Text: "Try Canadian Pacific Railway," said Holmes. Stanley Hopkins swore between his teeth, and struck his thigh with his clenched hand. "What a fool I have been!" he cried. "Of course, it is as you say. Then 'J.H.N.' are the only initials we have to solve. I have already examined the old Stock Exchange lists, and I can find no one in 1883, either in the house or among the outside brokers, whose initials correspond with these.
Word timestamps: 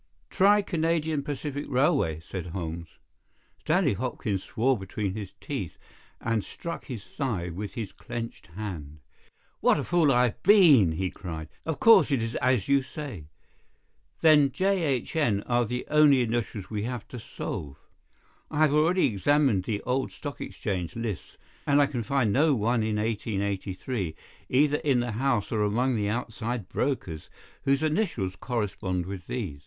"Try 0.31 0.63
Canadian 0.63 1.21
Pacific 1.21 1.65
Railway," 1.69 2.21
said 2.21 2.47
Holmes. 2.47 2.97
Stanley 3.59 3.93
Hopkins 3.93 4.43
swore 4.43 4.75
between 4.75 5.13
his 5.13 5.35
teeth, 5.39 5.77
and 6.19 6.43
struck 6.43 6.85
his 6.85 7.03
thigh 7.05 7.49
with 7.49 7.75
his 7.75 7.91
clenched 7.91 8.47
hand. 8.47 9.01
"What 9.59 9.77
a 9.77 9.83
fool 9.83 10.11
I 10.11 10.23
have 10.23 10.41
been!" 10.41 10.93
he 10.93 11.11
cried. 11.11 11.49
"Of 11.67 11.79
course, 11.79 12.09
it 12.09 12.19
is 12.23 12.33
as 12.37 12.67
you 12.67 12.81
say. 12.81 13.25
Then 14.21 14.51
'J.H.N.' 14.51 15.43
are 15.43 15.65
the 15.65 15.85
only 15.87 16.21
initials 16.23 16.71
we 16.71 16.81
have 16.81 17.07
to 17.09 17.19
solve. 17.19 17.77
I 18.49 18.57
have 18.61 18.73
already 18.73 19.05
examined 19.05 19.65
the 19.65 19.83
old 19.83 20.11
Stock 20.11 20.41
Exchange 20.41 20.95
lists, 20.95 21.37
and 21.67 21.79
I 21.79 21.85
can 21.85 22.01
find 22.01 22.33
no 22.33 22.55
one 22.55 22.81
in 22.81 22.95
1883, 22.95 24.15
either 24.49 24.77
in 24.77 24.99
the 24.99 25.11
house 25.11 25.51
or 25.51 25.61
among 25.63 25.95
the 25.95 26.09
outside 26.09 26.69
brokers, 26.69 27.29
whose 27.65 27.83
initials 27.83 28.35
correspond 28.35 29.05
with 29.05 29.27
these. 29.27 29.59